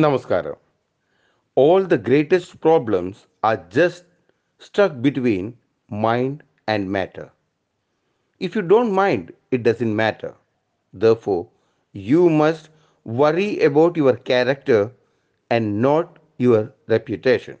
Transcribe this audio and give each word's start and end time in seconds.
Namaskaram. 0.00 0.56
All 1.54 1.84
the 1.84 1.98
greatest 1.98 2.60
problems 2.60 3.26
are 3.42 3.56
just 3.70 4.04
stuck 4.58 5.00
between 5.02 5.56
mind 5.88 6.42
and 6.66 6.90
matter. 6.90 7.30
If 8.40 8.54
you 8.54 8.62
don't 8.62 8.92
mind, 8.92 9.32
it 9.50 9.62
doesn't 9.62 9.94
matter. 9.94 10.34
Therefore, 10.92 11.48
you 11.92 12.28
must 12.30 12.70
worry 13.04 13.60
about 13.60 13.96
your 13.96 14.16
character 14.16 14.92
and 15.50 15.80
not 15.80 16.18
your 16.38 16.72
reputation. 16.88 17.58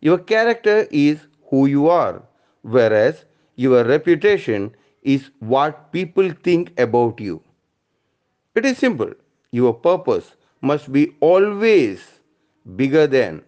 Your 0.00 0.18
character 0.18 0.86
is 0.90 1.26
who 1.50 1.66
you 1.66 1.88
are, 1.88 2.22
whereas 2.62 3.24
your 3.56 3.84
reputation 3.84 4.74
is 5.02 5.30
what 5.40 5.92
people 5.92 6.30
think 6.30 6.78
about 6.80 7.20
you. 7.20 7.42
It 8.54 8.64
is 8.66 8.78
simple. 8.78 9.12
Your 9.52 9.72
purpose 9.74 10.36
must 10.60 10.92
be 10.92 11.14
always 11.20 12.20
bigger 12.76 13.06
than 13.06 13.42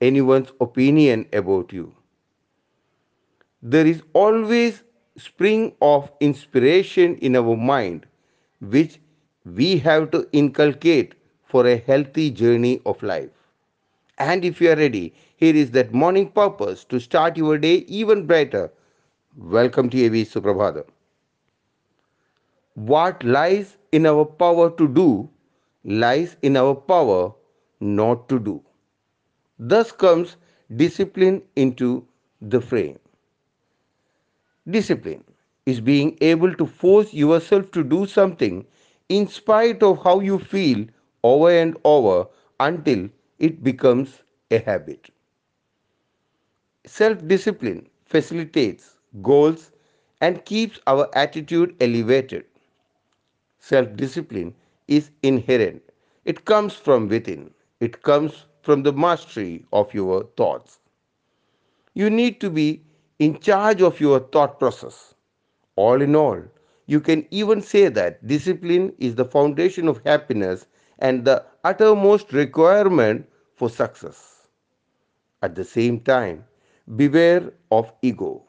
anyone's 0.00 0.52
opinion 0.60 1.26
about 1.32 1.72
you. 1.72 1.94
There 3.62 3.86
is 3.86 4.02
always 4.12 4.82
spring 5.16 5.74
of 5.80 6.12
inspiration 6.20 7.16
in 7.18 7.36
our 7.36 7.56
mind 7.56 8.06
which 8.60 9.00
we 9.44 9.78
have 9.78 10.10
to 10.10 10.28
inculcate 10.32 11.14
for 11.44 11.66
a 11.66 11.76
healthy 11.76 12.30
journey 12.30 12.80
of 12.84 13.02
life. 13.02 13.30
And 14.18 14.44
if 14.44 14.60
you 14.60 14.70
are 14.70 14.76
ready, 14.76 15.14
here 15.36 15.54
is 15.56 15.70
that 15.72 15.94
morning 15.94 16.30
purpose 16.30 16.84
to 16.84 17.00
start 17.00 17.36
your 17.36 17.58
day 17.58 17.76
even 17.88 18.26
brighter. 18.26 18.70
Welcome 19.36 19.90
to 19.90 20.06
AV 20.06 20.12
Suprabhatham. 20.28 20.86
What 22.74 23.22
lies 23.24 23.76
in 23.92 24.06
our 24.06 24.24
power 24.24 24.70
to 24.70 24.88
do 24.88 25.30
lies 25.84 26.36
in 26.42 26.56
our 26.56 26.74
power 26.74 27.34
not 27.80 28.28
to 28.28 28.38
do. 28.38 28.62
Thus 29.58 29.92
comes 29.92 30.36
discipline 30.74 31.42
into 31.56 32.06
the 32.40 32.60
frame. 32.60 32.98
Discipline 34.68 35.22
is 35.66 35.80
being 35.80 36.16
able 36.22 36.54
to 36.54 36.64
force 36.66 37.12
yourself 37.12 37.70
to 37.72 37.84
do 37.84 38.06
something 38.06 38.66
in 39.08 39.28
spite 39.28 39.82
of 39.82 40.02
how 40.02 40.20
you 40.20 40.38
feel 40.38 40.86
over 41.22 41.50
and 41.50 41.76
over 41.84 42.26
until 42.58 43.10
it 43.38 43.62
becomes 43.62 44.22
a 44.50 44.58
habit. 44.58 45.10
Self 46.86 47.26
discipline 47.26 47.88
facilitates 48.04 48.98
goals 49.22 49.72
and 50.20 50.44
keeps 50.44 50.78
our 50.86 51.08
attitude 51.16 51.74
elevated. 51.80 52.44
Self 53.58 53.94
discipline 53.96 54.54
is 54.90 55.10
inherent, 55.22 55.82
it 56.26 56.44
comes 56.44 56.74
from 56.74 57.08
within, 57.08 57.54
it 57.80 58.02
comes 58.02 58.46
from 58.62 58.82
the 58.84 58.92
mastery 58.92 59.66
of 59.72 59.94
your 59.94 60.24
thoughts. 60.36 60.80
You 61.94 62.10
need 62.10 62.40
to 62.40 62.50
be 62.50 62.84
in 63.18 63.38
charge 63.40 63.80
of 63.82 64.00
your 64.00 64.20
thought 64.20 64.58
process. 64.58 65.14
All 65.76 66.02
in 66.02 66.16
all, 66.16 66.42
you 66.86 67.00
can 67.00 67.26
even 67.30 67.62
say 67.62 67.88
that 67.88 68.26
discipline 68.26 68.94
is 68.98 69.14
the 69.16 69.24
foundation 69.24 69.88
of 69.88 70.02
happiness 70.04 70.66
and 70.98 71.24
the 71.24 71.44
uttermost 71.64 72.32
requirement 72.32 73.28
for 73.54 73.70
success. 73.70 74.48
At 75.42 75.54
the 75.56 75.64
same 75.64 76.00
time, 76.00 76.44
beware 76.96 77.52
of 77.70 77.92
ego. 78.02 78.44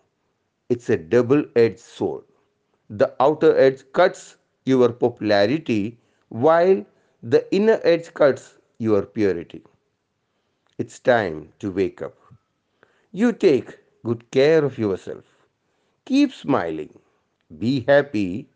It's 0.69 0.89
a 0.89 0.97
double 0.97 1.45
edged 1.55 1.79
sword. 1.79 2.25
The 2.89 3.15
outer 3.19 3.57
edge 3.57 3.83
cuts 3.93 4.37
your 4.65 4.91
popularity 4.91 6.00
while 6.31 6.85
the 7.23 7.41
inner 7.55 7.79
edge 7.83 8.13
cuts 8.15 8.55
your 8.79 9.03
purity. 9.03 9.63
It's 10.77 10.99
time 10.99 11.53
to 11.59 11.71
wake 11.71 12.01
up. 12.01 12.17
You 13.11 13.31
take 13.33 13.79
good 14.03 14.29
care 14.31 14.65
of 14.65 14.77
yourself. 14.77 15.25
Keep 16.05 16.33
smiling. 16.33 16.99
Be 17.59 17.81
happy. 17.87 18.49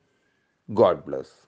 God 0.74 1.06
bless. 1.06 1.45